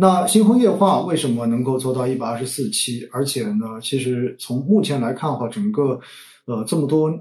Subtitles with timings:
[0.00, 3.06] 那星空夜话为什么能够做到一百二十四期？
[3.12, 6.00] 而且呢，其实从目前来看的话，整个
[6.46, 7.14] 呃这么多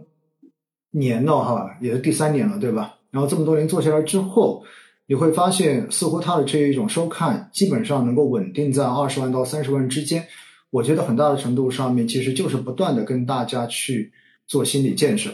[0.91, 2.95] 年了哈，也是第三年了，对吧？
[3.11, 4.63] 然后这么多年做下来之后，
[5.07, 10.25] 你会发现似乎它的这一种收看基本上能够稳定在二十万到三十万之间。
[10.69, 14.09] 我觉得很大的程度上面其实就是不断的跟大家去
[14.47, 15.29] 做心理建设。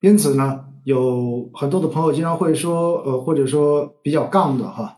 [0.00, 4.96] 因此呢，有很多的朋友经常会说，呃，或者说比较杠的哈。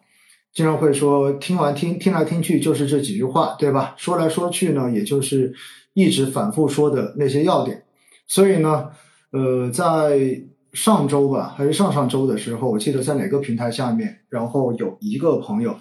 [0.55, 3.95] 经常会说，听完听听来听去就是这几句话，对吧？
[3.99, 5.53] 说来说去呢，也就是
[5.95, 7.83] 一直反复说的那些要点。
[8.29, 8.89] 所以呢，
[9.33, 10.41] 呃，在
[10.73, 15.77] 上周吧，还是上上周的时候，我记得在哪个平台下面，然后有一个朋友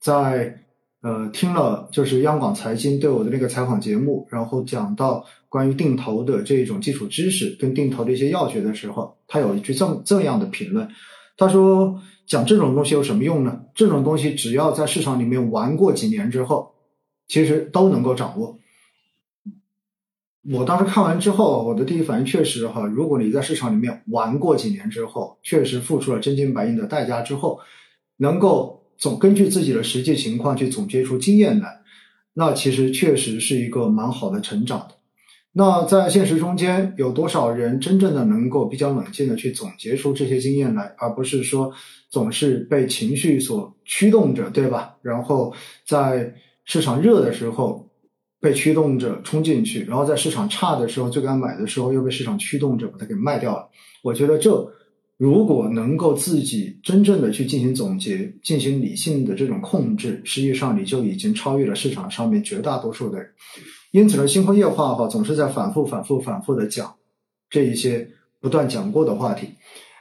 [0.00, 0.56] 在
[1.02, 10.88] 呃听了就是央广财经对我的那个采访节目，然后讲到关于定投的这种基础知识跟定投的一些要诀的时候，他有一句这么这样的评论，
[11.46, 12.00] 他说。
[12.24, 13.62] 讲这种东西有什么用呢？
[13.74, 16.72] 这种东西只要在市场里面玩过几年之后，
[17.26, 18.58] 其实都能够掌握。
[20.50, 27.58] 我当时看完之后，我的第一反应确实哈，如果你在市场里面玩过几年之后，确实付出了真金白银的代价之后，
[28.16, 31.82] 能够总根据自己的实际情况去总结出经验来，
[32.32, 34.94] 那其实确实是一个蛮好的成长的。
[35.54, 41.70] 那在现实中间，有多少人真正的能够比较冷静的去总结出这些经验来，而不是说
[42.08, 44.96] 总是被情绪所驱动着，对吧？
[45.02, 45.54] 然后
[45.86, 47.86] 在市场热的时候
[48.40, 53.68] 被驱动着冲进去，然后在市场差的时候最该买的时候又被市场驱动着把它给卖掉了。
[54.02, 54.66] 我觉得这
[55.18, 63.28] 如果能够自己真正的去进行总结，进行理性的这种控制，实际上你就已经超越了市场上面绝大多数的人。
[63.92, 66.94] 因此呢，星空夜话哈总是在反复、反复、反复的讲
[67.48, 68.08] 这一些
[68.40, 69.50] 不断讲过的话题。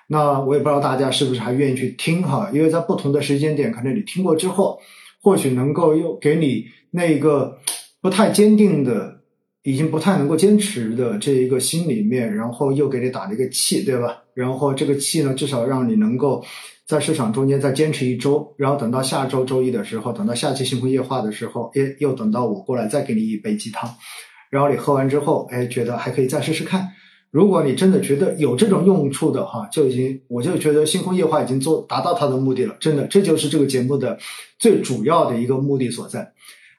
[0.08, 4.80] 那我也不知道大家是不是还愿意去听哈，因为在不同的时间点，可能你听过之后，
[5.22, 7.59] 或许能够又给你那个
[8.02, 9.20] 不太坚定的、
[9.64, 14.23] 已经不太能够坚持的这一个心里面，然后又给你打了一个气，对吧？
[14.33, 16.44] 然后这个气呢，至少让你能够。
[16.88, 23.89] 在市场中间再坚持一周，然后等到下周周一的时候，等到下期星空夜话的时候，哎，又等到我过来再给你一杯鸡汤，
[24.49, 26.89] 然后你喝完之后，哎，觉得还可以再试试看。
[27.30, 32.76] 如果你真的觉得有这种用处的哈，就已经我就觉得星空夜话已经做达到它的目的了。
[32.78, 34.20] 真的，这就是这个节目的
[34.60, 36.33] 最主要的一个目的所在。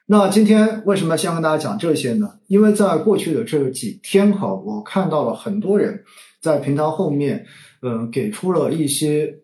[0.05, 2.39] 那今天为什么先跟大家讲这些呢？
[2.47, 6.03] 因为在过去的这几天哈，我看到了很多人
[6.41, 7.45] 在平台后面，
[7.81, 9.39] 嗯，给出了一些。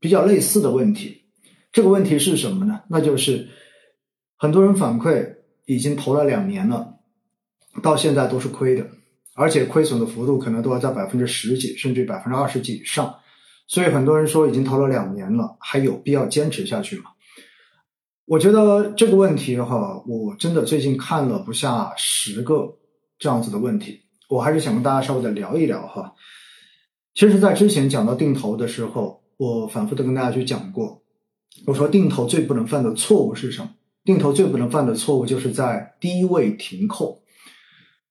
[0.00, 1.22] 比较类似的问题，
[1.70, 2.80] 这个问题是什么呢？
[2.88, 3.48] 那就是
[4.36, 6.94] 很多人反馈已经投了两年了，
[7.80, 8.84] 到现在都是亏的，
[9.34, 13.14] 而且亏损的幅度可能都要在百分之十几，甚至百分之二十几以上。
[13.68, 17.04] 所以很多人说，已经投了两年了，还有必要坚持下去吗？
[18.26, 22.76] 我觉得这个问题哈，我真的最近看了不下十个
[23.18, 26.14] 这样子的问题，我还是想跟大家稍微的聊一聊哈。
[27.14, 29.20] 其实，在之前讲到定投的时候。
[29.38, 31.02] 我反复的跟大家去讲过，
[31.66, 33.70] 我说定投最不能犯的错误是什么？
[34.04, 37.22] 定投最不能犯的错误就是在低位停扣。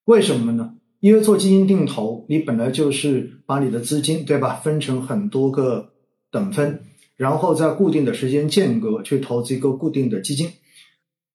[0.04, 0.74] 为什么呢？
[1.00, 5.94] 因为做基金定投，你本来就是把你的资金，对吧，分成很多个
[6.32, 6.84] 等分，
[7.22, 10.50] 然后在固定的时间间隔去投资一个固定的基金，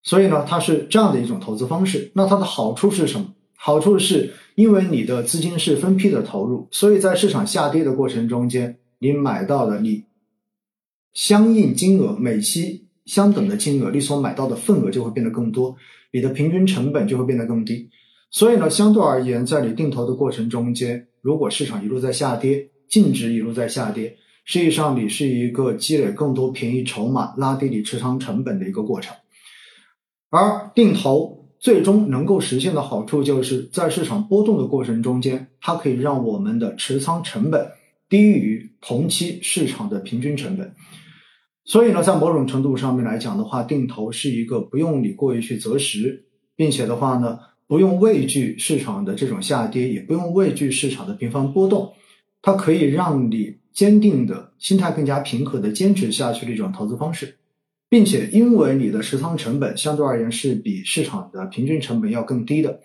[0.02, 2.10] 所以呢，它是这样的一种投资方式。
[2.16, 3.32] 那它的好处是什么？
[3.54, 8.78] 好处是因为你的资金是分批的投入，所以在市场下跌的过程中间。
[8.98, 10.06] 你买到的你
[11.12, 15.76] 相应金额每期相等的金额，你所买到的份额就会变得更多，
[16.10, 17.88] 你的平均成本就会变得更低。
[18.30, 29.14] 所以呢，相对而言，在你定投的过程中间，如果市场一路在下跌，净值一路在下跌，实际上你是一个积累更多便宜筹码、拉低你持仓成本的一个过程。
[30.30, 37.72] 而定投最终能够实现的好处，就是在市场波动的过程中间，它可以让我们的持仓成本。
[38.08, 40.72] 低于同期市场的平均成本，
[41.64, 46.24] 所以呢，在某种程度上面来讲的话，定投是一个不用你过于去择时，
[46.54, 47.36] 并且的话呢，
[47.66, 51.94] 不用畏惧市场的这种下跌，也不用畏惧市场的频繁波动，
[52.40, 57.36] 它可以让你坚定的心态更加平和的坚持下去的一种投资方式，
[57.90, 62.80] 并且因为你的持仓成本相对而言是比市场的平均成本要更低的。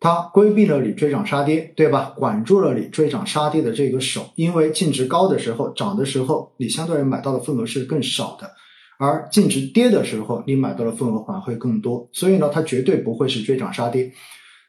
[0.00, 2.12] 它规避了你追涨杀跌，对吧？
[2.16, 8.50] 管住了你追涨杀跌的这个手，因为净值高的时候涨的时候，你相对于买到的份额是更少的，
[8.98, 12.08] 而净值跌的时候，你买到的份额反而会更多。
[12.12, 14.12] 所以呢，它绝对不会是追涨杀跌。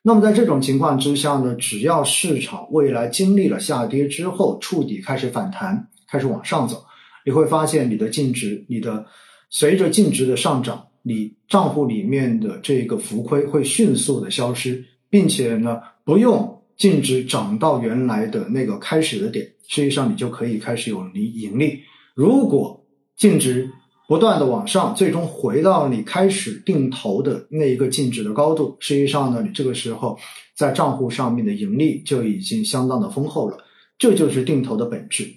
[0.08, 6.82] 那么在这种情况之下呢，只要市场未来经历了下跌之后触底开始反弹，开始往上走，
[7.26, 9.06] 你会发现你的净值、你的
[9.50, 21.82] 随着净值的上涨，你账户里面的这个浮亏会迅速的消失，并且呢，不用净值涨到原来的那个开始的点，实际上你就可以开始有盈盈利。
[22.16, 22.82] 如果
[23.18, 23.70] 净值
[24.08, 30.18] 不断的往上，最终回到你开始定投的那一个净值的高度，实际上呢，你这个时候
[30.56, 33.58] 在账户上面的盈利就已经相当的丰厚了。
[34.00, 35.28] 这就是定投的本质。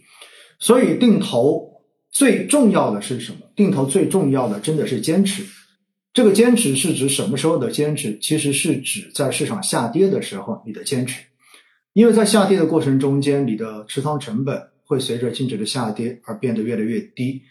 [0.61, 3.39] 所以定投最重要的是什么？
[3.57, 5.45] 定投最重要的真的是坚持。
[6.13, 8.19] 这个坚持是指什么时候的坚持？
[8.21, 11.23] 其实是指在市场下跌的时候你的坚持，
[11.93, 17.43] 因为在下跌的过程中间，你的持仓成本会随着净值的下跌而变得越来越低。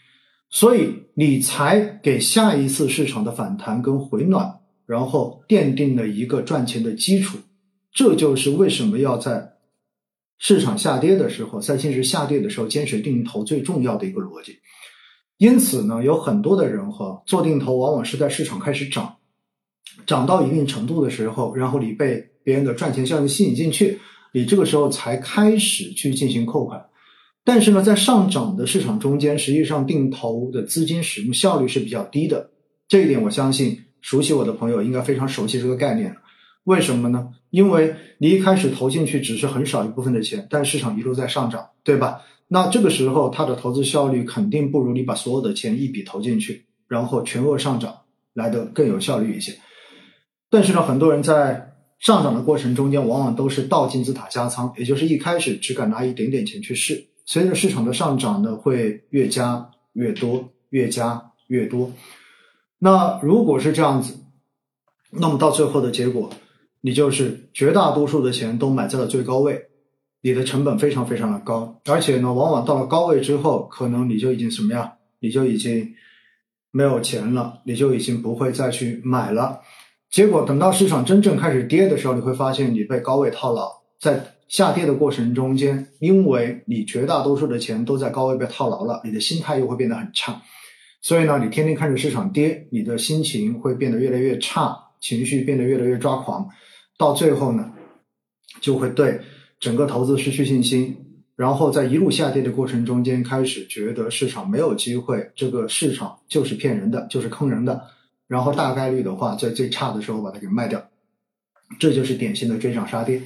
[0.50, 7.38] 所以，你才给下一次市场的反弹跟回暖，然后奠定了一个赚钱的基础。
[7.92, 9.52] 这就是为什么要在
[10.38, 14.58] 市场下跌的时候，在净值下跌的时候坚持定投最重要的一个逻辑。
[15.38, 19.16] 因此呢，有很多的人哈做定投，往往是在市场开始涨，
[20.04, 24.00] 涨到一定程度的时候，然后你被别人的赚钱效应吸引进去，
[24.32, 26.84] 你这个时候才开始去进行扣款。
[27.44, 32.50] 但是呢，在上涨的市场中间，实际上定投的资金使用效率是比较低的。
[32.86, 36.14] 这一点，我相信熟悉我的朋友应该非常熟悉这个概念。
[36.64, 37.28] 为什么呢？
[37.48, 42.20] 因为你一开始投进去只是很少一部分的钱，但市场一路在上涨，对吧？
[42.48, 47.96] 那这个时候，它的投资效率肯定不如你把所有的钱一笔投进去，然后全额上涨
[48.34, 49.56] 来的更有效率一些。
[50.50, 57.06] 但是呢，很多人在上涨的过程中间，往往都是倒金字塔加仓，也就是一开始只敢拿一点点钱去试。
[57.32, 61.92] 随着市场的上涨呢，会越加越多，越加越多。
[62.80, 64.18] 那如果是这样子，
[65.12, 66.28] 那么到最后的结果，
[66.80, 69.66] 你就是绝大多数的钱都买在了最高位，
[70.22, 74.94] 你的成本非常非常的高，而且呢，往往到了高位之后，可能你就已经什么呀？
[75.20, 75.94] 你就已经
[76.72, 79.60] 没有钱了，你就已经不会再去买了。
[80.10, 84.34] 结果等到市场真正开始跌的时候，你会发现你被高位套牢，在。
[84.50, 90.42] 下跌的过程中间，因为你绝大多数的钱都在高位被套牢了，你的心态又会变得很差，
[91.00, 96.48] 所以呢，你天天看着市场跌，你的心情会变得越来越差，情绪变得越来越抓狂，
[96.98, 97.70] 到最后呢，
[98.60, 99.20] 就会对
[99.60, 100.96] 整个投资失去信心，
[101.36, 107.80] 然后在一路下跌的过程中间，开始觉得市场没有机会，这个市场就是骗人的，就是坑人的，
[108.26, 110.84] 然后大概率的话，在最差的时候把它给卖掉，
[111.78, 113.22] 这就是典型的追涨杀跌。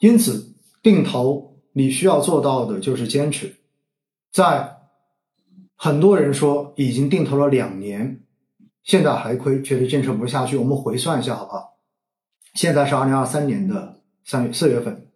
[0.00, 3.54] 因此，定投你需要做到的就是坚持。
[4.32, 4.76] 在
[5.76, 8.20] 很多人说已经定投了两年，
[8.82, 10.56] 现在还亏，觉得坚持不下去。
[10.56, 11.78] 我们回算一下好不好？
[12.54, 15.06] 现在是二零二三年的三月四月份，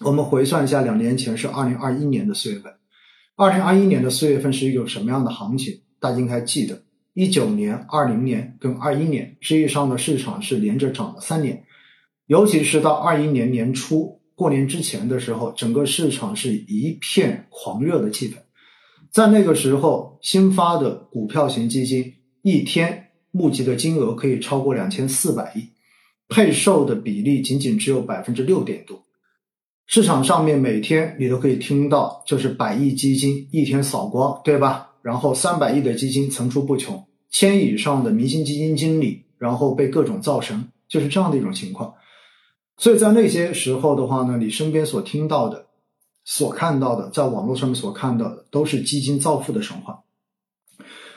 [0.00, 2.72] 我们回算一下，两年前是二零二一年的四月份。
[3.34, 5.80] 二零二一年的四月份是一种什么样的行情？
[5.98, 6.82] 大家应该记得，
[7.14, 11.64] 一九年、二零年跟二一年，实际上的市场是连着涨了三年。
[12.32, 18.36] 尤其是到二一年年初过年之前的时候，整个市场是一片狂热的气氛。
[19.10, 25.68] 在那个时候，新发的股票型基金一天募集的金额可以超过两千四百亿，
[26.26, 29.04] 配售的比例仅仅只有百分之六点多。
[29.86, 34.92] 市场上面每天你都可以听到，就是百亿基金一天扫光，对吧？
[35.02, 41.92] 然后三百亿的基金层出不穷，千亿以上的明星基金经理，然后被各种造神，就是这样的一种情况。
[42.82, 45.66] 所以在那些时候的话呢，你身边所听到的、
[46.24, 50.02] 所看到的，在网络上面所看到的，都是基金造富的神话。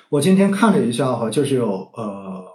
[0.10, 2.46] 我今天看了一下哈，就是有呃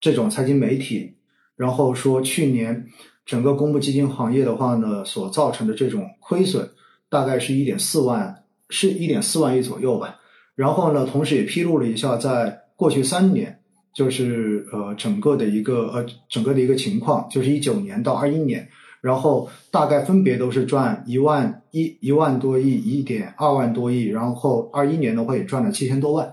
[0.00, 1.14] 这种财经媒体，
[1.54, 2.88] 然后说去年
[3.24, 6.68] 整个公募基金行业的话呢，所造成的这种亏损，
[7.08, 10.16] 大概是一点四万，是一点四万亿左右吧。
[10.56, 13.59] 然后呢，同时也披露了一下，在过去三年。
[13.92, 18.68] 就是呃，整个的一个呃，整个的一个情况，就是一九年到二一年，
[19.00, 26.32] 然后大概分别都是赚一万一一万多亿，一点二万多亿，然后二一年的话也赚了七千多万，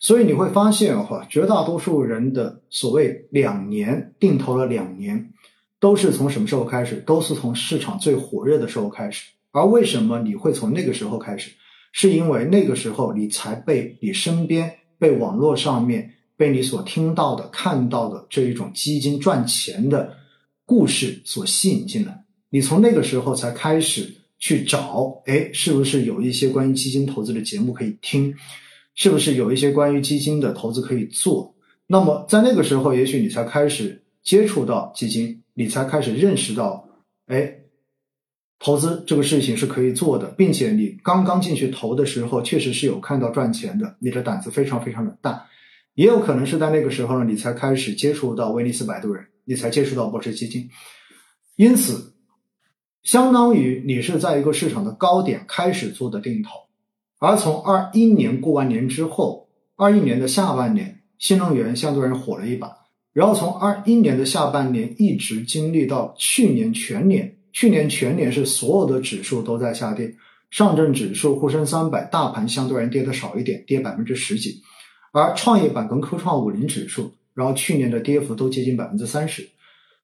[0.00, 5.30] 所以你会发现哈，绝大多数人的所谓两年定投了两年，
[5.78, 6.96] 都是从什么时候开始？
[7.06, 9.30] 都是从市场最火热的时候开始。
[9.52, 11.52] 而为什么你会从那个时候开始？
[11.92, 16.10] 是因为那个时候你才被你身边被网络上面。
[16.36, 20.16] 被你所听到的、看到的这一种基金赚钱的
[20.66, 28.34] 故事所吸引进来，你从那个时候才开始去找，哎，是不是有一些关于基金投资的节目可以听？
[28.94, 31.54] 是不是有一些关于基金的投资可以做？
[31.86, 36.88] 那么在那个时候，也许你才开始接触到基金，你才开始认识到，
[37.26, 37.58] 哎，
[38.58, 45.46] 投资这个事情是可以做的，并且你刚刚进去投的时候，确实是有看到赚钱的，你的胆子非常非常的大。
[45.94, 50.68] 也有可能是在那个时候呢，你才开始接触到威尼斯摆渡人，你才接触到波士基金，
[51.56, 52.14] 因此，
[53.02, 56.50] 相当于你是在一个市场的高点开始做的定投，
[57.20, 62.76] 而从二一年过完年之后，二一年的下半年，新能源相对而火了一把，
[63.12, 70.12] 然后从二一年的下半年一直经历到去年全年，去年全年是所有的指数都在下跌，
[70.50, 74.60] 上证指数、沪深三百、大盘相对而言跌的少一点，跌百分之十几。
[75.14, 79.48] 而创业板跟科创五零指数，然后去年的跌幅都接近百分之三十，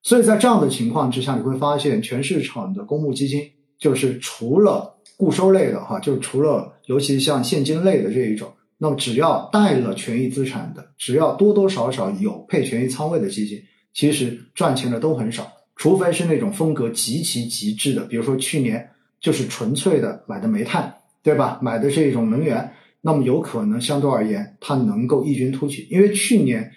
[0.04, 3.42] 所以在这样的情况之下，你会发现全市场的公募基金，
[3.76, 13.60] 就是除了固收类的哈，就是除了尤其像现金类的这一种，那么只要带了权益资产的，只要多多少少有配权益仓位的基金，
[13.92, 18.88] 其实赚钱的都很少，除非是那种风格极其极致的，比如说去年
[19.20, 21.58] 就是纯粹的买的煤炭，对吧？
[21.60, 22.72] 买的这种能源。
[23.02, 26.70] 那么有可能相对而言，它能够异军突起，因为去年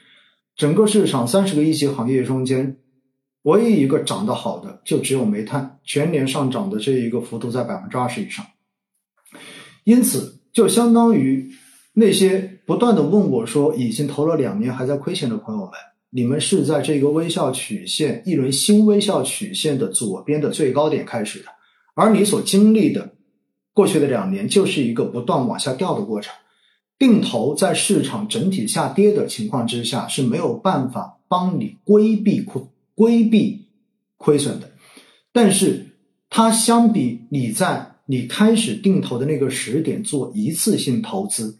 [0.55, 2.77] 整个市场三十个一级行业中间，
[3.41, 8.45] 唯一一个涨得好的就只有煤炭，全年上涨的这一个幅度在百分之二十以上。
[9.83, 11.51] 因此，就相当于
[11.93, 15.71] 那些不断的问我说已经投了两年还在亏钱的朋友们，
[16.09, 21.45] 你们是在这个微笑曲线一轮新微笑曲线的左边的最高点开始的，
[21.95, 23.13] 而你所经历的。
[23.73, 26.33] 过去的两年就是一个不断往下掉的过程，
[26.99, 32.61] 定投在市场整体下跌的情况之下是没有办法帮你规避亏
[32.93, 33.65] 规避
[34.17, 34.71] 亏损的，
[35.31, 35.87] 但是
[36.29, 41.57] 它相比你在你开始定投的那个时点做一次性投资，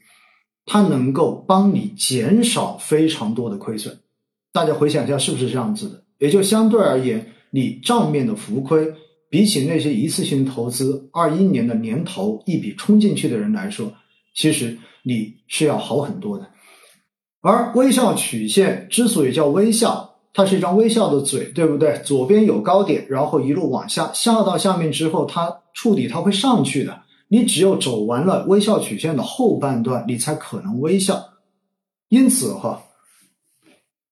[0.66, 3.98] 它能够帮你减少非常多的亏损。
[4.52, 6.04] 大家回想一下是不是这样子的？
[6.20, 8.94] 也就相对而言，你账面的浮亏。
[9.34, 13.92] 比起那些一次性投资，二一年的年头一笔冲进去的人来说，
[14.36, 16.48] 其实你是要好很多的。
[17.42, 22.00] 而微笑曲线之所以叫微笑，它是一张微笑的嘴，对不对？
[22.06, 27.02] 左边有高点，然后一路往下，下到下面之后，它触底它会上去的。
[27.30, 31.32] 你只有走完了微笑曲线的后半段，你才可能微笑。
[32.10, 32.84] 因此哈，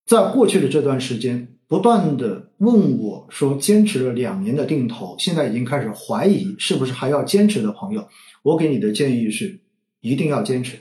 [0.07, 1.59] 在过去的这段时间。
[1.71, 8.05] 不断的问我说，坚持了两年的定投，现在已经开始怀疑是不是还要坚持的朋友，
[8.43, 9.57] 我给你的建议是，
[10.01, 10.75] 一定要坚持。